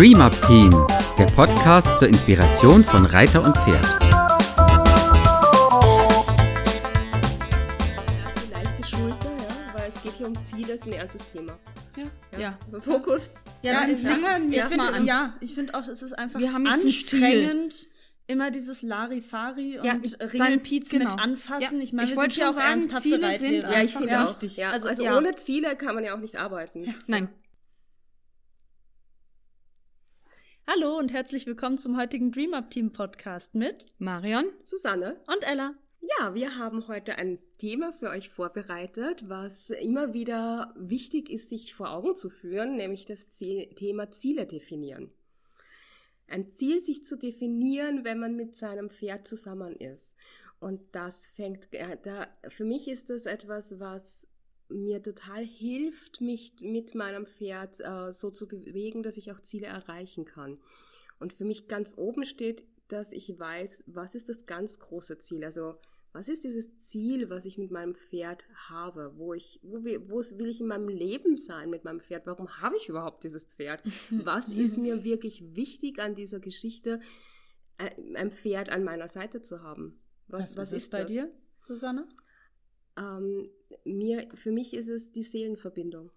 Dream 0.00 0.22
Up 0.22 0.32
Team, 0.46 0.70
der 1.18 1.26
Podcast 1.26 1.98
zur 1.98 2.08
Inspiration 2.08 2.82
von 2.82 3.04
Reiter 3.04 3.44
und 3.44 3.54
Pferd. 3.54 3.84
Die 8.34 8.50
leichte 8.50 8.88
Schulter, 8.88 9.30
ja, 9.36 9.74
weil 9.74 9.90
es 9.94 10.02
geht 10.02 10.12
hier 10.14 10.26
um 10.28 10.42
Ziele, 10.42 10.72
ist 10.72 10.86
ein 10.86 10.94
ernstes 10.94 11.26
Thema. 11.30 11.52
Ja. 12.38 12.58
Fokus. 12.80 13.32
Ja, 13.60 13.72
Ja, 13.72 13.80
dann 13.82 13.90
ja. 13.90 14.10
fangen 14.10 14.44
wir 14.44 14.48
Ich 14.48 14.56
jetzt 14.56 14.68
finde, 14.68 14.84
mal 14.86 14.94
an. 14.94 15.04
ja, 15.04 15.34
ich 15.40 15.52
finde 15.54 15.74
auch, 15.74 15.86
es 15.86 16.00
ist 16.00 16.18
einfach 16.18 16.40
Wir 16.40 16.50
haben 16.54 16.64
jetzt 16.64 16.80
ein 16.82 16.86
anstrengend. 16.86 17.74
Immer 18.26 18.50
dieses 18.50 18.80
Larifari 18.80 19.80
Ja, 19.82 19.92
und 19.92 20.18
dann- 20.18 20.28
Ringelpiezen 20.30 21.00
genau. 21.00 21.10
mit 21.16 21.20
anfassen. 21.22 21.76
Ja, 21.76 21.82
ich 21.84 21.92
meine, 21.92 22.04
ich 22.04 22.12
wir 22.12 22.16
wollte 22.16 22.34
sind 22.36 22.40
ja 22.40 22.52
schon 22.54 22.56
auch 22.56 22.62
sagen, 22.62 23.00
Ziele 23.02 23.38
sind 23.38 23.62
Ja, 23.64 23.82
ich 23.82 23.92
finde 23.94 24.18
auch. 24.24 24.28
wichtig. 24.28 24.56
Ja, 24.56 24.70
Also, 24.70 24.88
also 24.88 25.04
ja. 25.04 25.18
ohne 25.18 25.34
Ziele 25.36 25.76
kann 25.76 25.94
man 25.94 26.04
ja 26.04 26.14
auch 26.14 26.20
nicht 26.20 26.38
arbeiten. 26.38 26.94
Nein. 27.06 27.28
Hallo 30.72 30.96
und 30.96 31.12
herzlich 31.12 31.46
willkommen 31.46 31.78
zum 31.78 31.96
heutigen 31.98 32.30
Dream 32.30 32.54
Up 32.54 32.70
Team 32.70 32.92
Podcast 32.92 33.56
mit 33.56 33.92
Marion? 33.98 34.44
Susanne? 34.62 35.20
und 35.26 35.42
Ella. 35.42 35.74
Ja, 36.00 36.32
wir 36.32 36.58
haben 36.58 36.86
heute 36.86 37.16
ein 37.16 37.40
Thema 37.58 37.92
für 37.92 38.08
euch 38.08 38.28
vorbereitet, 38.28 39.28
was 39.28 39.70
immer 39.70 40.12
wieder 40.12 40.72
wichtig 40.78 41.28
ist, 41.28 41.48
sich 41.48 41.74
vor 41.74 41.90
Augen 41.90 42.14
zu 42.14 42.30
führen, 42.30 42.76
nämlich 42.76 43.04
das 43.04 43.30
Ziel, 43.30 43.66
Thema 43.74 44.12
Ziele 44.12 44.46
definieren. 44.46 45.10
Ein 46.28 46.48
Ziel 46.48 46.80
sich 46.80 47.04
zu 47.04 47.18
definieren, 47.18 48.04
wenn 48.04 48.20
man 48.20 48.36
mit 48.36 48.54
seinem 48.54 48.90
Pferd 48.90 49.26
zusammen 49.26 49.74
ist. 49.74 50.14
Und 50.60 50.82
das 50.92 51.26
fängt, 51.26 51.74
äh, 51.74 51.98
da, 52.00 52.28
für 52.46 52.64
mich 52.64 52.86
ist 52.86 53.10
das 53.10 53.26
etwas, 53.26 53.80
was 53.80 54.28
mir 54.70 55.02
total 55.02 55.44
hilft, 55.44 56.20
mich 56.20 56.54
mit 56.60 56.94
meinem 56.94 57.26
Pferd 57.26 57.80
äh, 57.80 58.12
so 58.12 58.30
zu 58.30 58.48
bewegen, 58.48 59.02
dass 59.02 59.16
ich 59.16 59.32
auch 59.32 59.40
Ziele 59.40 59.66
erreichen 59.66 60.24
kann. 60.24 60.58
Und 61.18 61.32
für 61.32 61.44
mich 61.44 61.68
ganz 61.68 61.94
oben 61.96 62.24
steht, 62.24 62.66
dass 62.88 63.12
ich 63.12 63.38
weiß, 63.38 63.84
was 63.86 64.14
ist 64.14 64.28
das 64.28 64.46
ganz 64.46 64.78
große 64.78 65.18
Ziel? 65.18 65.44
Also, 65.44 65.76
was 66.12 66.28
ist 66.28 66.42
dieses 66.42 66.76
Ziel, 66.78 67.30
was 67.30 67.44
ich 67.44 67.56
mit 67.56 67.70
meinem 67.70 67.94
Pferd 67.94 68.44
habe? 68.68 69.12
Wo 69.16 69.32
ich, 69.32 69.60
wo, 69.62 69.78
wo 69.78 70.18
will 70.38 70.48
ich 70.48 70.60
in 70.60 70.66
meinem 70.66 70.88
Leben 70.88 71.36
sein 71.36 71.70
mit 71.70 71.84
meinem 71.84 72.00
Pferd? 72.00 72.26
Warum 72.26 72.60
habe 72.60 72.76
ich 72.76 72.88
überhaupt 72.88 73.22
dieses 73.22 73.44
Pferd? 73.44 73.82
Was 74.10 74.48
ist 74.48 74.76
mir 74.76 75.04
wirklich 75.04 75.54
wichtig 75.54 76.00
an 76.00 76.16
dieser 76.16 76.40
Geschichte, 76.40 77.00
äh, 77.78 77.90
ein 78.16 78.32
Pferd 78.32 78.70
an 78.70 78.82
meiner 78.82 79.06
Seite 79.06 79.40
zu 79.40 79.62
haben? 79.62 80.00
Was, 80.26 80.56
was 80.56 80.72
ist, 80.72 80.84
ist, 80.84 80.90
bei 80.90 81.02
das? 81.02 81.10
dir, 81.10 81.32
Susanne? 81.60 82.08
Ähm, 82.96 83.44
mir, 83.84 84.28
für 84.34 84.52
mich 84.52 84.74
ist 84.74 84.88
es 84.88 85.12
die 85.12 85.22
Seelenverbindung. 85.22 86.10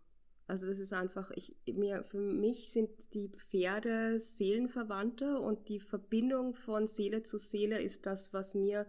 Also 0.46 0.68
das 0.68 0.80
ist 0.80 0.94
einfach, 0.94 1.32
ich, 1.32 1.56
mir, 1.66 2.04
für 2.04 2.20
mich 2.20 2.72
sind 2.72 2.90
die 3.14 3.30
Pferde 3.30 4.20
Seelenverwandte 4.20 5.40
und 5.40 5.70
die 5.70 5.80
Verbindung 5.80 6.54
von 6.54 6.86
Seele 6.86 7.24
zu 7.24 7.38
Seele 7.38 7.82
ist 7.82 8.06
das, 8.06 8.34
was 8.34 8.54
mir 8.54 8.86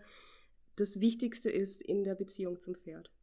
das 0.76 1.00
Wichtigste 1.00 1.50
ist 1.50 1.80
in 1.80 2.02
der 2.02 2.16
Beziehung 2.16 2.58
zum 2.58 2.74
Pferd. 2.74 3.13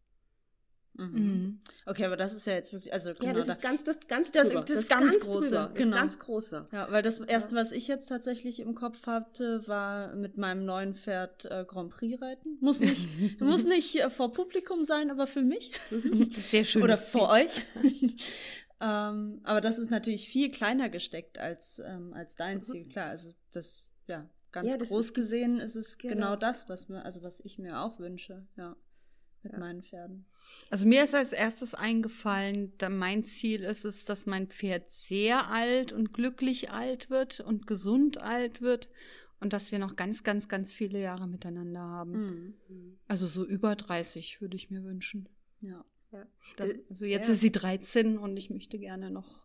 Mhm. 0.93 1.61
Okay, 1.85 2.05
aber 2.05 2.17
das 2.17 2.33
ist 2.35 2.45
ja 2.45 2.53
jetzt 2.53 2.73
wirklich, 2.73 2.91
also 2.93 3.09
Ja, 3.09 3.15
genau, 3.15 3.33
das 3.33 3.45
da- 3.47 3.53
ist 3.53 3.61
ganz, 3.61 3.83
das 3.85 3.99
ganz 4.07 4.31
Das- 4.31 4.49
drüber. 4.49 4.63
das 4.65 4.87
ganz 4.87 5.19
Große, 5.19 5.49
drüber. 5.49 5.67
Das 5.69 5.73
genau. 5.77 5.95
ganz 5.95 6.19
große. 6.19 6.67
Ja, 6.71 6.91
weil 6.91 7.01
das 7.01 7.19
erste, 7.19 7.55
was 7.55 7.71
ich 7.71 7.87
jetzt 7.87 8.07
tatsächlich 8.07 8.59
im 8.59 8.75
Kopf 8.75 9.07
hatte, 9.07 9.65
war 9.67 10.13
mit 10.15 10.37
meinem 10.37 10.65
neuen 10.65 10.93
Pferd 10.95 11.45
äh, 11.45 11.65
Grand 11.67 11.91
Prix 11.91 12.21
reiten. 12.21 12.57
Muss 12.59 12.81
nicht, 12.81 13.07
muss 13.41 13.65
nicht 13.65 13.95
äh, 13.95 14.09
vor 14.09 14.31
Publikum 14.33 14.83
sein, 14.83 15.09
aber 15.09 15.27
für 15.27 15.41
mich 15.41 15.71
Sehr 16.49 16.65
schön. 16.65 16.83
oder 16.83 16.97
vor 16.97 17.29
euch. 17.29 17.63
ähm, 18.81 19.41
aber 19.43 19.61
das 19.61 19.77
ist 19.79 19.91
natürlich 19.91 20.27
viel 20.27 20.51
kleiner 20.51 20.89
gesteckt 20.89 21.37
als 21.37 21.79
ähm, 21.85 22.13
als 22.13 22.35
dein 22.35 22.61
Ziel. 22.61 22.87
Klar, 22.87 23.07
also 23.09 23.33
das 23.53 23.85
ja 24.07 24.27
ganz 24.51 24.69
Ja, 24.71 24.77
das 24.77 24.89
groß 24.89 25.05
ist- 25.07 25.13
gesehen 25.13 25.59
ist 25.59 25.75
es 25.75 25.97
genau. 25.97 26.13
genau. 26.15 26.35
das, 26.35 26.67
was 26.69 26.89
mir 26.89 27.03
also 27.05 27.23
was 27.23 27.39
ich 27.39 27.57
mir 27.59 27.79
auch 27.81 27.99
wünsche. 27.99 28.45
Ja, 28.57 28.75
mit 29.43 29.53
Ja. 29.53 29.59
meinen 29.59 29.81
Pferden. 29.83 30.25
Also 30.69 30.87
mir 30.87 31.03
ist 31.03 31.13
als 31.13 31.33
erstes 31.33 31.73
eingefallen, 31.73 32.73
da 32.77 32.89
mein 32.89 33.25
Ziel 33.25 33.61
ist 33.63 33.83
es, 33.83 34.05
dass 34.05 34.25
mein 34.25 34.47
Pferd 34.47 34.89
sehr 34.89 35.49
alt 35.49 35.91
und 35.91 36.13
glücklich 36.13 36.71
alt 36.71 37.09
wird 37.09 37.41
und 37.41 37.67
gesund 37.67 38.19
alt 38.19 38.61
wird 38.61 38.89
und 39.41 39.53
dass 39.53 39.71
wir 39.71 39.79
noch 39.79 39.95
ganz, 39.95 40.23
ganz, 40.23 40.47
ganz 40.47 40.73
viele 40.73 41.01
Jahre 41.01 41.27
miteinander 41.27 41.81
haben. 41.81 42.55
Mhm. 42.69 42.99
Also 43.07 43.27
so 43.27 43.43
über 43.45 43.75
30 43.75 44.39
würde 44.39 44.55
ich 44.55 44.69
mir 44.69 44.83
wünschen. 44.83 45.27
Ja. 45.59 45.83
Ja. 46.11 46.25
Das, 46.57 46.71
Äh, 46.73 46.83
also 46.89 47.05
jetzt 47.05 47.27
ja. 47.27 47.33
ist 47.33 47.41
sie 47.41 47.51
13 47.51 48.17
und 48.17 48.37
ich 48.37 48.49
möchte 48.49 48.79
gerne 48.79 49.11
noch 49.11 49.40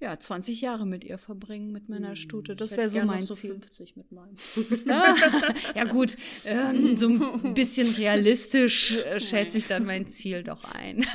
ja, 0.00 0.18
20 0.18 0.62
Jahre 0.62 0.86
mit 0.86 1.04
ihr 1.04 1.18
verbringen, 1.18 1.72
mit 1.72 1.90
meiner 1.90 2.10
Hm, 2.10 2.16
Stute. 2.16 2.56
Das 2.56 2.74
wäre 2.76 2.88
so 2.88 3.02
mein 3.02 3.22
so 3.22 3.34
Ziel. 3.34 3.50
50 3.50 3.96
mit 3.96 4.10
meinem. 4.12 4.34
ja 5.74 5.84
gut, 5.84 6.16
ähm, 6.46 6.96
so 6.96 7.08
ein 7.08 7.52
bisschen 7.54 7.94
realistisch 7.94 8.96
äh, 8.96 9.20
schätze 9.20 9.58
ich 9.58 9.66
dann 9.66 9.84
mein 9.84 10.06
Ziel 10.06 10.42
doch 10.42 10.64
ein. 10.74 11.04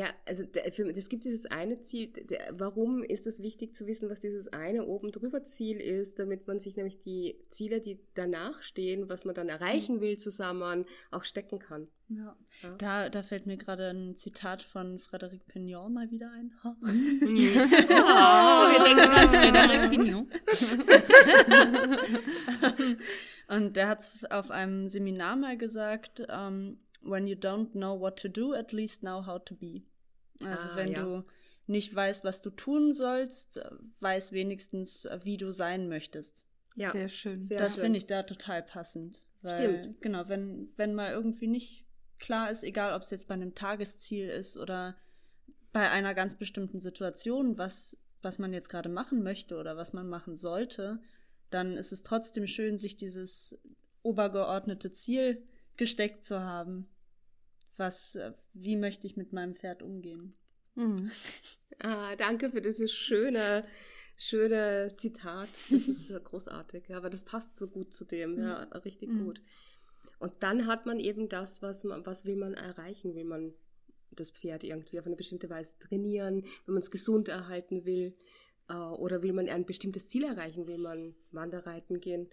Ja, 0.00 0.06
also 0.24 0.44
es 0.54 1.08
gibt 1.10 1.24
dieses 1.24 1.44
eine 1.44 1.78
Ziel. 1.82 2.06
Der, 2.06 2.52
warum 2.52 3.02
ist 3.02 3.26
es 3.26 3.42
wichtig 3.42 3.74
zu 3.74 3.86
wissen, 3.86 4.08
was 4.08 4.20
dieses 4.20 4.48
eine 4.48 4.86
oben 4.86 5.12
drüber 5.12 5.44
Ziel 5.44 5.78
ist, 5.78 6.18
damit 6.18 6.46
man 6.46 6.58
sich 6.58 6.74
nämlich 6.74 7.00
die 7.00 7.36
Ziele, 7.50 7.80
die 7.80 8.00
danach 8.14 8.62
stehen, 8.62 9.10
was 9.10 9.26
man 9.26 9.34
dann 9.34 9.50
erreichen 9.50 10.00
will, 10.00 10.16
zusammen 10.16 10.86
auch 11.10 11.24
stecken 11.24 11.58
kann. 11.58 11.86
Ja. 12.08 12.34
Ja. 12.62 12.76
Da, 12.78 13.10
da 13.10 13.22
fällt 13.22 13.44
mir 13.44 13.58
gerade 13.58 13.90
ein 13.90 14.16
Zitat 14.16 14.62
von 14.62 15.00
Frédéric 15.00 15.42
Pignon 15.46 15.92
mal 15.92 16.10
wieder 16.10 16.30
ein. 16.32 16.50
Oh, 16.64 16.72
wir 18.70 18.82
denken 18.82 19.00
an 19.10 19.28
Frédéric 19.28 19.90
Pignon. 19.90 20.30
Und 23.48 23.76
der 23.76 23.88
hat 23.88 24.10
auf 24.30 24.50
einem 24.50 24.88
Seminar 24.88 25.36
mal 25.36 25.58
gesagt, 25.58 26.22
ähm, 26.30 26.78
when 27.02 27.26
you 27.26 27.36
don't 27.36 27.72
know 27.72 28.00
what 28.00 28.16
to 28.16 28.28
do, 28.28 28.54
at 28.54 28.72
least 28.72 29.02
know 29.02 29.26
how 29.26 29.38
to 29.38 29.54
be. 29.54 29.82
Also 30.44 30.70
Ah, 30.70 30.76
wenn 30.76 30.92
ja. 30.92 31.02
du 31.02 31.24
nicht 31.66 31.94
weißt, 31.94 32.24
was 32.24 32.42
du 32.42 32.50
tun 32.50 32.92
sollst, 32.92 33.58
äh, 33.58 33.70
weiß 34.00 34.32
wenigstens, 34.32 35.04
äh, 35.04 35.20
wie 35.22 35.36
du 35.36 35.52
sein 35.52 35.88
möchtest. 35.88 36.44
Ja, 36.76 36.90
Sehr 36.90 37.08
schön. 37.08 37.44
Sehr 37.44 37.58
das 37.58 37.78
finde 37.78 37.98
ich 37.98 38.06
da 38.06 38.22
total 38.22 38.62
passend. 38.62 39.22
Weil, 39.42 39.58
Stimmt. 39.58 40.00
Genau, 40.02 40.28
wenn, 40.28 40.72
wenn 40.76 40.94
mal 40.94 41.12
irgendwie 41.12 41.46
nicht 41.46 41.86
klar 42.18 42.50
ist, 42.50 42.62
egal 42.62 42.94
ob 42.94 43.02
es 43.02 43.10
jetzt 43.10 43.28
bei 43.28 43.34
einem 43.34 43.54
Tagesziel 43.54 44.28
ist 44.28 44.56
oder 44.56 44.96
bei 45.72 45.90
einer 45.90 46.14
ganz 46.14 46.34
bestimmten 46.34 46.80
Situation, 46.80 47.56
was, 47.56 47.96
was 48.22 48.38
man 48.38 48.52
jetzt 48.52 48.68
gerade 48.68 48.88
machen 48.88 49.22
möchte 49.22 49.56
oder 49.56 49.76
was 49.76 49.92
man 49.92 50.08
machen 50.08 50.36
sollte, 50.36 51.00
dann 51.50 51.76
ist 51.76 51.92
es 51.92 52.02
trotzdem 52.02 52.46
schön, 52.46 52.76
sich 52.76 52.96
dieses 52.96 53.58
obergeordnete 54.02 54.92
Ziel 54.92 55.42
gesteckt 55.76 56.24
zu 56.24 56.40
haben. 56.40 56.88
Was, 57.76 58.14
äh, 58.16 58.32
wie 58.52 58.76
möchte 58.76 59.06
ich 59.06 59.16
mit 59.16 59.32
meinem 59.32 59.54
Pferd 59.54 59.82
umgehen? 59.82 60.34
Mhm. 60.74 61.10
Ah, 61.82 62.14
danke 62.14 62.50
für 62.50 62.60
dieses 62.60 62.92
schöne, 62.92 63.66
schöne 64.14 64.88
Zitat. 64.98 65.48
Das 65.70 65.88
ist 65.88 66.10
äh, 66.10 66.20
großartig. 66.22 66.88
Ja, 66.88 66.98
aber 66.98 67.08
das 67.08 67.24
passt 67.24 67.56
so 67.58 67.68
gut 67.68 67.94
zu 67.94 68.04
dem. 68.04 68.38
Ja, 68.38 68.64
richtig 68.84 69.08
Mhm. 69.08 69.24
gut. 69.24 69.42
Und 70.18 70.42
dann 70.42 70.66
hat 70.66 70.84
man 70.84 70.98
eben 71.00 71.30
das, 71.30 71.62
was 71.62 71.82
man, 71.84 72.04
was 72.04 72.26
will 72.26 72.36
man 72.36 72.52
erreichen? 72.52 73.14
Will 73.14 73.24
man 73.24 73.54
das 74.10 74.30
Pferd 74.30 74.62
irgendwie 74.62 75.00
auf 75.00 75.06
eine 75.06 75.16
bestimmte 75.16 75.48
Weise 75.48 75.72
trainieren? 75.78 76.42
Wenn 76.66 76.74
man 76.74 76.82
es 76.82 76.90
gesund 76.90 77.28
erhalten 77.28 77.86
will? 77.86 78.14
Äh, 78.70 78.74
Oder 78.74 79.22
will 79.22 79.32
man 79.32 79.48
ein 79.48 79.66
bestimmtes 79.66 80.08
Ziel 80.08 80.22
erreichen? 80.24 80.68
Will 80.68 80.78
man 80.78 81.14
Wanderreiten 81.32 82.00
gehen? 82.00 82.28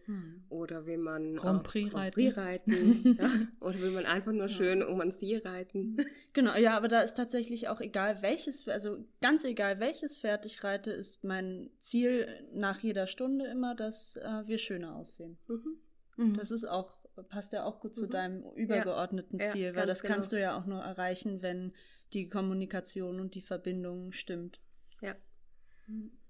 Oder 0.49 0.85
will 0.85 0.99
man 0.99 1.35
Grand 1.35 1.63
Prix 1.63 1.91
Grand 1.91 2.13
Prix 2.13 2.37
reiten? 2.37 3.17
ja? 3.19 3.29
Oder 3.59 3.79
will 3.81 3.91
man 3.91 4.05
einfach 4.05 4.31
nur 4.31 4.47
schön 4.47 4.83
um 4.83 4.99
den 4.99 5.09
See 5.11 5.37
reiten? 5.37 5.97
Genau, 6.33 6.55
ja, 6.55 6.77
aber 6.77 6.87
da 6.87 7.01
ist 7.01 7.15
tatsächlich 7.15 7.69
auch 7.69 7.81
egal 7.81 8.21
welches, 8.21 8.67
also 8.67 9.03
ganz 9.21 9.43
egal 9.45 9.79
welches 9.79 10.17
Pferd 10.17 10.45
ich 10.45 10.63
reite, 10.63 10.91
ist 10.91 11.23
mein 11.23 11.71
Ziel 11.79 12.27
nach 12.53 12.79
jeder 12.79 13.07
Stunde 13.07 13.45
immer, 13.47 13.73
dass 13.73 14.17
äh, 14.17 14.43
wir 14.45 14.59
schöner 14.59 14.95
aussehen. 14.95 15.37
Mhm. 15.47 15.77
Mhm. 16.17 16.33
Das 16.35 16.51
ist 16.51 16.65
auch, 16.65 16.97
passt 17.29 17.53
ja 17.53 17.63
auch 17.63 17.79
gut 17.79 17.95
zu 17.95 18.05
Mhm. 18.05 18.09
deinem 18.11 18.43
übergeordneten 18.53 19.39
Ja, 19.39 19.51
Ziel, 19.51 19.75
weil 19.75 19.87
das 19.87 20.03
kannst 20.03 20.29
genau. 20.29 20.39
du 20.39 20.43
ja 20.43 20.57
auch 20.59 20.65
nur 20.67 20.81
erreichen, 20.81 21.41
wenn 21.41 21.73
die 22.13 22.27
Kommunikation 22.27 23.19
und 23.19 23.33
die 23.33 23.41
Verbindung 23.41 24.11
stimmt. 24.11 24.59
Ja. 25.01 25.15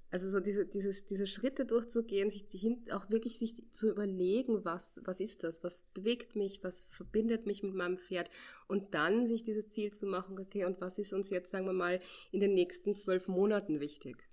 Also 0.10 0.30
so 0.30 0.40
diese, 0.40 0.66
diese, 0.66 0.92
diese 1.06 1.28
Schritte 1.28 1.66
durchzugehen, 1.66 2.30
sich 2.30 2.46
hin, 2.52 2.86
auch 2.92 3.10
wirklich 3.10 3.38
sich 3.38 3.70
zu 3.72 3.90
überlegen, 3.90 4.64
was, 4.64 5.02
was 5.04 5.20
ist 5.20 5.44
das, 5.44 5.64
was 5.64 5.84
bewegt 5.94 6.36
mich, 6.36 6.64
was 6.64 6.84
verbindet 6.84 7.46
mich 7.46 7.62
mit 7.62 7.74
meinem 7.76 7.98
Pferd 7.98 8.30
und 8.68 8.94
dann 8.94 9.28
sich 9.28 9.44
dieses 9.44 9.68
Ziel 9.68 9.92
zu 9.92 10.06
machen, 10.06 10.40
okay, 10.40 10.64
und 10.64 10.80
was 10.80 10.98
ist 10.98 11.12
uns 11.14 11.30
jetzt, 11.30 11.52
sagen 11.52 11.66
wir 11.66 11.74
mal, 11.74 12.00
in 12.32 12.40
den 12.40 12.54
nächsten 12.54 12.96
zwölf 12.96 13.28
Monaten 13.28 13.82
wichtig? 13.82 14.24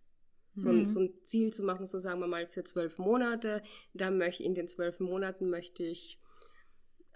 So, 0.54 0.68
ein, 0.70 0.80
Mhm. 0.80 0.84
so 0.84 1.00
ein 1.00 1.14
Ziel 1.24 1.52
zu 1.52 1.64
machen, 1.64 1.86
so 1.86 1.98
sagen 1.98 2.20
wir 2.20 2.28
mal 2.28 2.46
für 2.46 2.62
zwölf 2.62 2.96
Monate, 2.98 3.60
da 3.92 4.12
möchte 4.12 4.44
in 4.44 4.54
den 4.54 4.68
zwölf 4.68 5.00
Monaten 5.00 5.50
möchte 5.50 5.82
ich 5.82 6.20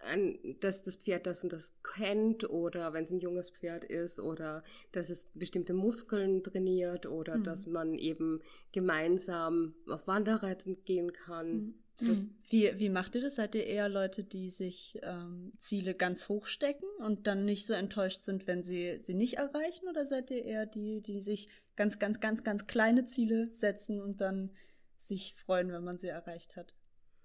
ein, 0.03 0.57
dass 0.61 0.83
das 0.83 0.97
Pferd 0.97 1.27
das 1.27 1.43
und 1.45 1.53
das 1.53 1.73
kennt 1.83 2.49
oder 2.49 2.93
wenn 2.93 3.03
es 3.05 3.11
ein 3.11 3.21
junges 3.21 3.51
Pferd 3.51 3.85
ist 3.85 4.19
oder 4.21 4.63
dass 4.93 5.11
es 5.11 5.27
bestimmte 5.35 5.75
Muskeln 5.75 6.43
trainiert 6.43 7.07
oder 7.07 7.39
Mhm. 7.39 7.45
dass 7.45 7.67
man 7.67 7.95
eben 7.95 8.41
gemeinsam 8.73 9.75
auf 9.89 10.07
Wanderreiten 10.07 10.85
gehen 10.85 11.13
kann. 11.13 11.53
Mhm. 11.55 11.75
Das, 12.01 12.19
Wie, 12.49 12.79
wie 12.79 12.91
macht 12.91 13.17
ihr 13.17 13.23
das? 13.23 13.35
Seid 13.35 13.57
ihr 13.57 13.67
eher 13.67 13.89
Leute, 13.89 14.23
die 14.23 14.51
sich 14.51 15.01
ähm, 15.03 15.53
Ziele 15.59 15.95
ganz 15.95 16.29
hoch 16.29 16.47
stecken 16.47 16.87
und 16.99 17.27
dann 17.27 17.45
nicht 17.45 17.67
so 17.67 17.73
enttäuscht 17.75 18.23
sind, 18.23 18.47
wenn 18.47 18.63
sie 18.63 19.01
sie 19.01 19.15
nicht 19.15 19.35
erreichen? 19.35 19.89
Oder 19.89 20.07
seid 20.07 20.31
ihr 20.31 20.45
eher 20.45 20.65
die, 20.65 21.01
die 21.01 21.21
sich 21.21 21.49
ganz, 21.75 21.99
ganz, 21.99 22.21
ganz, 22.21 22.45
ganz 22.45 22.69
kleine 22.69 23.05
Ziele 23.05 23.53
setzen 23.53 24.01
und 24.01 24.21
dann 24.21 24.53
sich 24.97 25.35
freuen, 25.35 25.73
wenn 25.73 25.83
man 25.83 25.99
sie 25.99 26.07
erreicht 26.07 26.55
hat? 26.55 26.73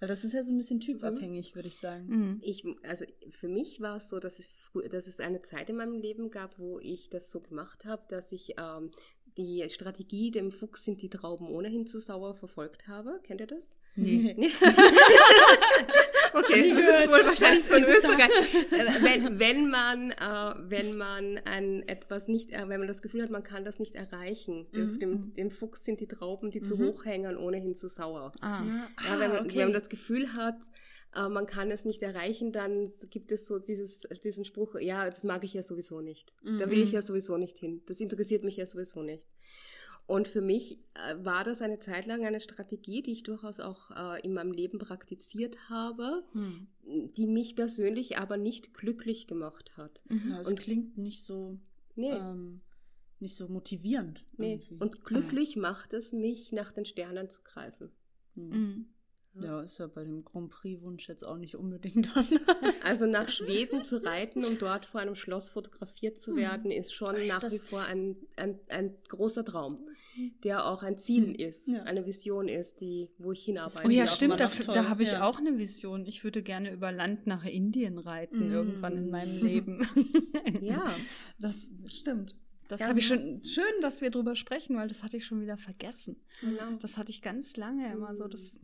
Weil 0.04 0.10
das 0.10 0.26
ist 0.26 0.34
ja 0.34 0.44
so 0.44 0.52
ein 0.52 0.58
bisschen 0.58 0.82
typabhängig, 0.82 1.56
würde 1.56 1.70
ich 1.70 1.78
sagen. 1.78 2.06
Mhm. 2.08 2.40
Ich, 2.42 2.66
also 2.86 3.06
für 3.32 3.48
mich 3.48 3.80
war 3.80 3.96
es 3.96 4.10
so, 4.10 4.20
dass 4.20 4.38
es, 4.38 4.50
frü- 4.50 4.90
dass 4.90 5.08
es 5.08 5.22
eine 5.22 5.42
Zeit 5.44 5.70
in 5.70 5.78
meinem 5.78 5.98
Leben 5.98 6.30
gab, 6.30 6.60
wo 6.60 6.78
ich 6.82 7.10
das 7.10 7.32
so 7.32 7.40
gemacht 7.40 7.86
habe, 7.86 8.04
dass 8.10 8.34
ich 8.34 8.56
ähm, 8.58 8.92
die 9.38 9.64
Strategie, 9.70 10.30
dem 10.30 10.52
Fuchs 10.52 10.84
sind 10.84 11.02
die 11.04 11.10
Trauben 11.10 11.48
ohnehin 11.48 11.88
zu 11.88 12.00
sauer, 12.00 12.36
verfolgt 12.36 12.90
habe. 12.90 13.22
Kennt 13.24 13.40
ihr 13.40 13.48
das? 13.48 13.78
Nee. 13.96 14.36
Okay, 16.34 16.70
das 16.70 16.80
ist 16.80 16.88
jetzt 16.88 17.12
wohl 17.12 17.26
wahrscheinlich 17.26 17.64
so 17.64 17.76
in 17.76 17.84
Was 17.84 17.90
ist 17.90 18.04
das? 18.04 18.12
Österreich. 18.12 18.72
Äh, 18.72 19.04
Wenn, 19.04 19.40
wenn 19.40 19.70
man, 19.70 20.12
äh, 20.12 20.54
wenn 20.70 20.98
man 20.98 21.38
ein 21.46 21.88
etwas 21.88 22.28
nicht, 22.28 22.52
äh, 22.52 22.68
wenn 22.68 22.80
man 22.80 22.88
das 22.88 23.02
Gefühl 23.02 23.22
hat, 23.22 23.30
man 23.30 23.44
kann 23.44 23.64
das 23.66 23.80
nicht 23.80 23.96
erreichen, 23.96 24.68
dem, 24.76 24.94
Mhm. 24.94 25.00
dem, 25.00 25.34
dem 25.36 25.52
Fuchs 25.52 25.84
sind 25.86 26.00
die 26.00 26.08
Trauben, 26.08 26.52
die 26.52 26.62
zu 26.62 26.76
Mhm. 26.78 26.86
hoch 26.88 27.06
hängen, 27.06 27.38
ohnehin 27.38 27.76
zu 27.76 27.88
sauer. 27.88 28.32
Ah. 28.42 28.64
Ja, 29.08 29.20
wenn, 29.20 29.32
man, 29.32 29.50
wenn 29.54 29.58
man 29.66 29.74
das 29.74 29.90
Gefühl 29.90 30.34
hat, 30.34 30.58
äh, 31.16 31.30
man 31.30 31.46
kann 31.46 31.70
es 31.70 31.86
nicht 31.86 32.02
erreichen, 32.02 32.52
dann 32.52 32.92
gibt 33.12 33.32
es 33.32 33.46
so 33.46 33.60
dieses, 33.60 34.02
diesen 34.24 34.46
Spruch, 34.46 34.76
ja, 34.80 35.08
das 35.08 35.24
mag 35.24 35.44
ich 35.44 35.54
ja 35.54 35.62
sowieso 35.62 36.02
nicht. 36.02 36.34
Da 36.58 36.70
will 36.70 36.82
ich 36.82 36.90
Mhm. 36.90 36.96
ja 36.96 37.02
sowieso 37.04 37.38
nicht 37.38 37.58
hin. 37.60 37.84
Das 37.88 38.00
interessiert 38.02 38.44
mich 38.44 38.58
ja 38.58 38.66
sowieso 38.66 39.04
nicht. 39.04 39.28
Und 40.06 40.28
für 40.28 40.42
mich 40.42 40.80
äh, 40.96 41.16
war 41.24 41.44
das 41.46 41.62
eine 41.62 41.80
Zeit 41.80 42.06
lang 42.06 42.26
eine 42.26 42.42
Strategie, 42.42 43.02
die 43.02 43.14
ich 43.14 43.24
durchaus 43.24 43.60
auch 43.62 43.92
äh, 43.92 44.22
in 44.22 44.34
meinem 44.34 44.52
Leben 44.52 44.78
praktiziert 44.78 45.70
habe, 45.70 46.24
Hm. 46.34 46.68
die 47.16 47.28
mich 47.28 47.56
persönlich 47.56 48.18
aber 48.18 48.36
nicht 48.38 48.74
glücklich 48.74 49.28
gemacht 49.28 49.78
hat. 49.78 50.02
Mhm. 50.10 50.32
Ja, 50.32 50.42
es 50.42 50.50
Und- 50.50 50.60
klingt 50.60 50.98
nicht 50.98 51.24
so, 51.24 51.58
Nee, 51.96 52.12
ähm, 52.12 52.60
nicht 53.20 53.36
so 53.36 53.48
motivierend. 53.48 54.26
nee. 54.38 54.60
Und 54.80 55.06
glücklich 55.06 55.56
macht 55.56 55.94
es 55.94 56.12
mich, 56.12 56.52
nach 56.52 56.74
den 56.74 56.84
Sternen 56.86 57.30
zu 57.30 57.42
greifen. 57.44 57.90
Hm. 58.36 58.50
Mhm. 58.50 58.86
Ja, 59.42 59.62
ist 59.64 59.80
ja 59.80 59.88
bei 59.88 60.04
dem 60.04 60.24
Grand 60.26 60.52
Prix-Wunsch 60.52 61.08
jetzt 61.08 61.24
auch 61.24 61.38
nicht 61.38 61.56
unbedingt 61.56 62.16
anders. 62.16 62.28
Also 62.84 63.06
nach 63.08 63.30
Schweden 63.30 63.84
zu 63.84 64.04
reiten 64.04 64.44
und 64.46 64.62
dort 64.62 64.86
vor 64.86 65.00
einem 65.02 65.16
Schloss 65.16 65.50
fotografiert 65.50 66.18
zu 66.20 66.32
Hm. 66.32 66.38
werden, 66.38 66.72
ist 66.72 66.94
schon 66.94 67.26
nach 67.28 67.40
Das- 67.40 67.54
wie 67.54 67.58
vor 67.60 67.82
ein, 67.82 68.18
ein, 68.36 68.60
ein 68.68 68.94
großer 69.08 69.44
Traum, 69.46 69.88
der 70.44 70.66
auch 70.66 70.84
ein 70.84 70.98
Ziel 70.98 71.40
ist, 71.40 71.68
Ja. 71.68 71.84
eine 71.84 72.06
Vision 72.06 72.48
ist, 72.48 72.82
die, 72.82 73.10
wo 73.18 73.32
ich 73.32 73.44
hinarbeite. 73.44 73.86
Oh 73.88 73.90
ja, 73.90 74.08
stimmt, 74.08 74.40
da, 74.40 74.48
da 74.48 74.90
habe 74.90 75.04
ich 75.04 75.12
ja. 75.14 75.28
auch 75.28 75.38
eine 75.40 75.58
Vision. 75.58 76.06
Ich 76.06 76.24
würde 76.24 76.44
gerne 76.44 76.72
über 76.72 76.92
Land 76.92 77.28
nach 77.28 77.46
Indien 77.46 77.98
reiten, 77.98 78.50
Mm. 78.50 78.54
irgendwann 78.54 78.98
in 78.98 79.10
meinem 79.10 79.42
Leben. 79.46 79.88
Ja, 80.62 80.94
Das 81.40 81.68
stimmt. 81.88 82.36
Das 82.70 82.80
Ja, 82.80 82.88
habe 82.88 83.00
ich 83.00 83.08
schon, 83.08 83.44
schön, 83.44 83.64
dass 83.82 84.02
wir 84.02 84.10
drüber 84.10 84.36
sprechen, 84.36 84.78
weil 84.78 84.88
das 84.88 85.04
hatte 85.04 85.18
ich 85.18 85.26
schon 85.26 85.42
wieder 85.42 85.58
vergessen. 85.58 86.16
genau. 86.42 86.72
Das 86.80 86.98
hatte 86.98 87.12
ich 87.12 87.22
ganz 87.22 87.58
lange 87.58 87.92
immer 87.92 88.16
so, 88.16 88.28
das 88.28 88.52
Mm. 88.52 88.58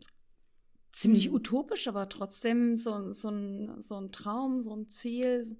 ziemlich 0.92 1.30
utopisch, 1.32 1.86
aber 1.88 2.08
trotzdem 2.08 2.76
so, 2.76 3.12
so, 3.12 3.28
ein, 3.28 3.80
so 3.80 3.96
ein 3.96 4.10
Traum, 4.12 4.60
so 4.60 4.74
ein 4.74 4.88
Ziel, 4.88 5.56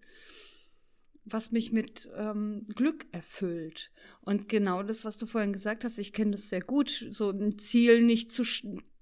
was 1.32 1.53
mich 1.53 1.73
mit 1.73 2.09
ähm, 2.17 2.67
Glück 2.75 3.06
erfüllt. 3.12 3.91
Und 4.21 4.49
genau 4.49 4.82
das, 4.82 5.05
was 5.05 5.19
du 5.19 5.27
vorhin 5.27 5.53
gesagt 5.53 5.85
hast, 5.85 5.99
ich 5.99 6.12
kenne 6.12 6.32
das 6.32 6.49
sehr 6.49 6.61
gut, 6.61 7.06
so 7.11 7.31
ein 7.31 7.59
Ziel 7.59 8.03
nicht 8.03 8.32
zu, 8.32 8.44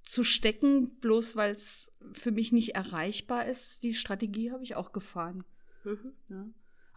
zu 0.02 0.24
stecken, 0.24 0.98
bloß 1.00 1.36
weil 1.36 1.54
es 1.54 1.92
für 2.12 2.30
mich 2.30 2.52
nicht 2.52 2.74
erreichbar 2.74 3.46
ist. 3.46 3.82
Die 3.82 3.94
Strategie 3.94 4.50
habe 4.50 4.62
ich 4.62 4.76
auch 4.76 4.92
gefahren. 4.92 5.44
Mhm. 5.84 6.12
Ja. 6.28 6.46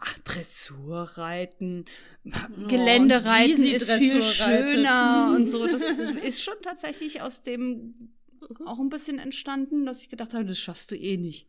Ach, 0.03 0.17
Dressurreiten, 0.19 1.85
wie 2.23 2.67
Geländereiten 2.67 3.65
ist 3.65 3.91
viel 3.91 4.19
Dressur 4.19 4.45
reitet. 4.47 4.69
schöner 4.69 5.33
und 5.35 5.47
so. 5.47 5.67
Das 5.67 5.83
ist 6.23 6.41
schon 6.41 6.55
tatsächlich 6.63 7.21
aus 7.21 7.43
dem 7.43 8.13
auch 8.65 8.79
ein 8.79 8.89
bisschen 8.89 9.19
entstanden, 9.19 9.85
dass 9.85 10.01
ich 10.01 10.09
gedacht 10.09 10.33
habe, 10.33 10.45
das 10.45 10.57
schaffst 10.57 10.89
du 10.91 10.95
eh 10.95 11.17
nicht. 11.17 11.47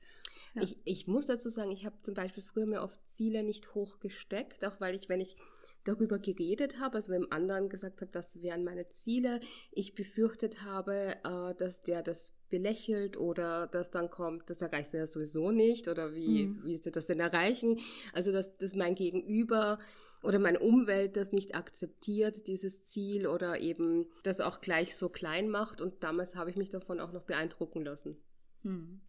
Ja. 0.54 0.62
Ich, 0.62 0.78
ich 0.84 1.06
muss 1.06 1.26
dazu 1.26 1.48
sagen, 1.48 1.70
ich 1.70 1.86
habe 1.86 1.96
zum 2.02 2.14
Beispiel 2.14 2.42
früher 2.42 2.66
mir 2.66 2.82
oft 2.82 3.00
Ziele 3.08 3.42
nicht 3.42 3.74
hochgesteckt, 3.74 4.64
auch 4.64 4.80
weil 4.80 4.94
ich, 4.94 5.08
wenn 5.08 5.20
ich 5.20 5.36
darüber 5.84 6.18
geredet 6.18 6.78
habe, 6.78 6.96
also 6.96 7.10
beim 7.12 7.26
anderen 7.30 7.68
gesagt 7.68 8.00
habe, 8.00 8.12
das 8.12 8.40
wären 8.40 8.62
meine 8.62 8.88
Ziele, 8.88 9.40
ich 9.72 9.94
befürchtet 9.94 10.62
habe, 10.62 11.16
äh, 11.24 11.54
dass 11.56 11.80
der 11.80 12.02
das 12.02 12.32
belächelt 12.50 13.16
oder 13.16 13.66
dass 13.66 13.90
dann 13.90 14.10
kommt, 14.10 14.48
das 14.50 14.60
erreichst 14.62 14.92
du 14.92 14.98
ja 14.98 15.06
sowieso 15.06 15.50
nicht 15.50 15.88
oder 15.88 16.14
wie, 16.14 16.46
Mhm. 16.46 16.64
wie 16.64 16.72
ist 16.72 16.94
das 16.94 17.06
denn 17.06 17.18
erreichen? 17.18 17.80
Also 18.12 18.30
dass, 18.30 18.56
dass 18.58 18.74
mein 18.74 18.94
Gegenüber 18.94 19.78
oder 20.22 20.38
meine 20.38 20.60
Umwelt 20.60 21.16
das 21.16 21.32
nicht 21.32 21.54
akzeptiert, 21.54 22.46
dieses 22.46 22.84
Ziel 22.84 23.26
oder 23.26 23.58
eben 23.58 24.06
das 24.22 24.40
auch 24.40 24.60
gleich 24.60 24.96
so 24.96 25.08
klein 25.08 25.48
macht 25.48 25.80
und 25.80 26.02
damals 26.04 26.36
habe 26.36 26.50
ich 26.50 26.56
mich 26.56 26.68
davon 26.68 27.00
auch 27.00 27.12
noch 27.12 27.24
beeindrucken 27.24 27.84
lassen. 27.84 28.18
Hm. 28.62 29.00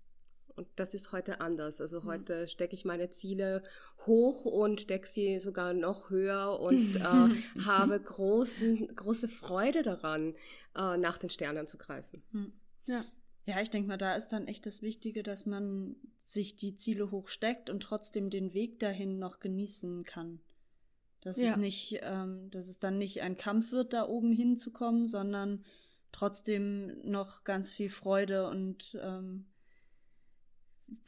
Und 0.55 0.67
das 0.75 0.93
ist 0.93 1.11
heute 1.11 1.41
anders. 1.41 1.81
Also 1.81 2.01
Mhm. 2.01 2.05
heute 2.05 2.47
stecke 2.47 2.75
ich 2.75 2.85
meine 2.85 3.09
Ziele 3.09 3.63
hoch 4.05 4.45
und 4.45 4.81
stecke 4.81 5.07
sie 5.07 5.39
sogar 5.39 5.73
noch 5.73 6.09
höher 6.09 6.59
und 6.59 6.95
äh, 6.95 6.99
habe 7.65 7.99
großen, 7.99 8.95
große 8.95 9.27
Freude 9.27 9.81
daran, 9.81 10.35
äh, 10.75 10.97
nach 10.97 11.17
den 11.17 11.29
Sternen 11.29 11.67
zu 11.67 11.77
greifen. 11.77 12.21
Hm. 12.31 12.53
Ja. 12.85 13.05
Ja, 13.45 13.59
ich 13.61 13.69
denke 13.69 13.89
mal, 13.89 13.97
da 13.97 14.15
ist 14.15 14.29
dann 14.29 14.47
echt 14.47 14.65
das 14.65 14.81
Wichtige, 14.81 15.21
dass 15.21 15.45
man 15.45 15.97
sich 16.17 16.55
die 16.55 16.75
Ziele 16.75 17.11
hochsteckt 17.11 17.69
und 17.69 17.83
trotzdem 17.83 18.29
den 18.29 18.53
Weg 18.53 18.79
dahin 18.79 19.19
noch 19.19 19.39
genießen 19.41 20.03
kann. 20.03 20.39
Dass 21.19 21.37
Ja. 21.41 21.51
es 21.51 21.57
nicht, 21.57 21.99
ähm, 22.03 22.49
dass 22.51 22.69
es 22.69 22.79
dann 22.79 22.97
nicht 22.97 23.21
ein 23.21 23.35
Kampf 23.35 23.71
wird, 23.73 23.91
da 23.93 24.07
oben 24.07 24.31
hinzukommen, 24.31 25.07
sondern 25.07 25.65
trotzdem 26.13 27.01
noch 27.09 27.43
ganz 27.43 27.69
viel 27.69 27.89
Freude 27.89 28.47
und 28.47 28.97
ähm, 29.01 29.45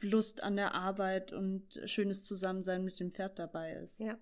Lust 0.00 0.42
an 0.42 0.56
der 0.56 0.74
Arbeit 0.74 1.32
und 1.32 1.80
schönes 1.84 2.24
Zusammensein 2.24 2.84
mit 2.84 2.98
dem 3.00 3.10
Pferd 3.12 3.38
dabei 3.38 3.74
ist. 3.74 4.00
Ja. 4.00 4.18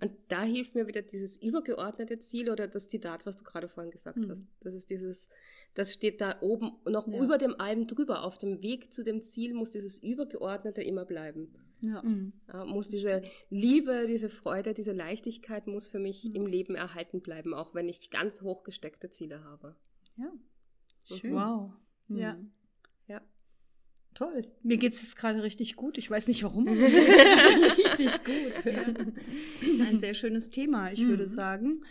Und 0.00 0.12
da 0.28 0.42
hilft 0.42 0.74
mir 0.74 0.86
wieder 0.86 1.02
dieses 1.02 1.36
übergeordnete 1.36 2.18
Ziel 2.18 2.50
oder 2.50 2.68
das 2.68 2.88
Zitat, 2.88 3.26
was 3.26 3.36
du 3.36 3.44
gerade 3.44 3.68
vorhin 3.68 3.90
gesagt 3.90 4.16
Mhm. 4.18 4.30
hast. 4.30 4.46
Das 4.60 4.74
ist 4.74 4.88
dieses, 4.90 5.28
das 5.74 5.92
steht 5.92 6.20
da 6.20 6.38
oben 6.40 6.72
noch 6.88 7.06
Ja. 7.08 7.22
über 7.22 7.36
dem 7.36 7.58
Alben 7.60 7.86
drüber. 7.88 8.22
Auf 8.24 8.38
dem 8.38 8.62
Weg 8.62 8.92
zu 8.92 9.02
dem 9.02 9.20
Ziel 9.20 9.54
muss 9.54 9.72
dieses 9.72 9.98
übergeordnete 9.98 10.82
immer 10.82 11.04
bleiben. 11.04 11.52
Ja. 11.80 12.00
Mhm. 12.02 12.32
Ja, 12.46 12.64
muss 12.64 12.88
diese 12.88 13.22
Liebe, 13.50 14.06
diese 14.06 14.28
Freude, 14.28 14.72
diese 14.72 14.92
Leichtigkeit 14.92 15.66
muss 15.66 15.88
für 15.88 15.98
mich 15.98 16.24
Mhm. 16.24 16.34
im 16.36 16.46
Leben 16.46 16.74
erhalten 16.76 17.20
bleiben, 17.20 17.52
auch 17.52 17.74
wenn 17.74 17.88
ich 17.88 18.08
ganz 18.10 18.40
hoch 18.42 18.62
gesteckte 18.62 19.10
Ziele 19.10 19.42
habe. 19.44 19.76
ja. 20.16 20.32
Schön. 21.04 21.34
Wow. 21.34 21.72
Mhm. 22.06 22.16
Ja. 22.18 22.28
Ja. 22.34 22.38
Toll. 24.14 24.42
Mir 24.62 24.76
geht 24.76 24.92
es 24.92 25.02
jetzt 25.02 25.16
gerade 25.16 25.42
richtig 25.42 25.76
gut. 25.76 25.96
Ich 25.98 26.10
weiß 26.10 26.28
nicht 26.28 26.42
warum. 26.44 26.68
richtig 26.68 28.24
gut. 28.24 28.64
Ja. 28.64 28.84
Ein 29.86 29.98
sehr 29.98 30.14
schönes 30.14 30.50
Thema, 30.50 30.92
ich 30.92 31.04
würde 31.06 31.24
Mhm. 31.24 31.28
sagen. 31.28 31.84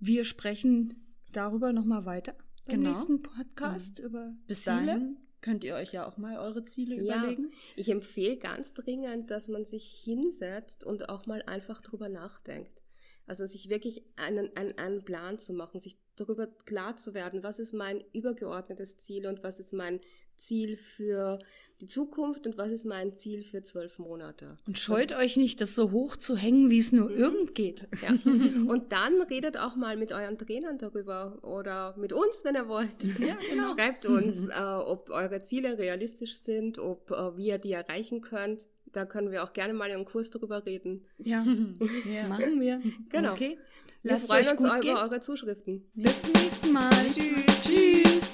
Wir 0.00 0.24
sprechen 0.24 0.96
darüber 1.32 1.72
nochmal 1.72 2.04
weiter 2.04 2.34
beim 2.66 2.78
Genau. 2.80 2.90
nächsten 2.90 3.22
Podcast 3.22 3.98
über 4.00 4.34
Bis 4.48 4.64
Ziele. 4.64 4.86
dahin 4.86 5.16
könnt 5.40 5.64
ihr 5.64 5.74
euch 5.74 5.92
ja 5.92 6.06
auch 6.06 6.18
mal 6.18 6.38
eure 6.38 6.62
Ziele 6.64 6.96
Ja. 7.02 7.18
überlegen. 7.18 7.50
Ich 7.76 7.88
empfehle 7.88 8.36
ganz 8.36 8.74
dringend, 8.74 9.30
dass 9.30 9.48
man 9.48 9.64
sich 9.64 9.84
hinsetzt 10.04 10.84
und 10.84 11.08
auch 11.08 11.26
mal 11.26 11.42
einfach 11.42 11.80
drüber 11.80 12.08
nachdenkt. 12.08 12.81
Also 13.26 13.46
sich 13.46 13.68
wirklich 13.68 14.02
einen, 14.16 14.54
einen, 14.56 14.76
einen 14.78 15.04
Plan 15.04 15.38
zu 15.38 15.52
machen, 15.52 15.80
sich 15.80 15.96
darüber 16.16 16.46
klar 16.66 16.96
zu 16.96 17.14
werden, 17.14 17.42
was 17.42 17.58
ist 17.58 17.72
mein 17.72 18.02
übergeordnetes 18.12 18.96
Ziel 18.98 19.26
und 19.26 19.42
was 19.42 19.58
ist 19.60 19.72
mein 19.72 20.00
Ziel 20.36 20.76
für 20.76 21.38
die 21.80 21.86
Zukunft 21.86 22.46
und 22.46 22.56
was 22.58 22.72
ist 22.72 22.84
mein 22.84 23.14
Ziel 23.14 23.42
für 23.44 23.62
zwölf 23.62 23.98
Monate. 23.98 24.56
Und 24.66 24.78
scheut 24.78 25.12
euch 25.12 25.36
nicht, 25.36 25.60
das 25.60 25.74
so 25.74 25.90
hoch 25.92 26.16
zu 26.16 26.36
hängen, 26.36 26.70
wie 26.70 26.78
es 26.78 26.90
nur 26.92 27.10
Mhm. 27.10 27.16
irgend 27.16 27.54
geht. 27.54 27.86
Ja. 28.02 28.10
Und 28.10 28.92
dann 28.92 29.20
redet 29.22 29.56
auch 29.58 29.76
mal 29.76 29.96
mit 29.96 30.12
euren 30.12 30.38
Trainern 30.38 30.78
darüber 30.78 31.38
oder 31.42 31.96
mit 31.98 32.12
uns, 32.12 32.44
wenn 32.44 32.54
ihr 32.54 32.66
wollt. 32.68 33.02
Ja, 33.20 33.36
genau. 33.50 33.68
Schreibt 33.68 34.06
uns, 34.06 34.48
äh, 34.48 34.52
ob 34.60 35.10
eure 35.10 35.42
Ziele 35.42 35.78
realistisch 35.78 36.36
sind, 36.38 36.78
ob 36.78 37.10
äh, 37.10 37.36
wie 37.36 37.48
ihr 37.48 37.58
die 37.58 37.72
erreichen 37.72 38.20
könnt. 38.20 38.66
Da 38.92 39.06
können 39.06 39.30
wir 39.30 39.42
auch 39.42 39.54
gerne 39.54 39.72
mal 39.72 39.88
in 39.88 39.94
einem 39.96 40.04
Kurs 40.04 40.28
drüber 40.30 40.66
reden. 40.66 41.06
Ja, 41.18 41.44
ja. 42.12 42.28
machen 42.28 42.60
wir. 42.60 42.80
Genau. 43.08 43.32
Okay. 43.32 43.58
Wir 44.02 44.18
freuen 44.18 44.46
uns 44.48 44.60
über 44.60 44.80
gehen. 44.80 44.96
eure 44.96 45.20
Zuschriften. 45.20 45.82
Bis 45.94 46.20
zum 46.22 46.32
nächsten 46.32 46.72
Mal. 46.72 46.90
Tschüss. 47.14 47.62
Tschüss. 47.62 48.30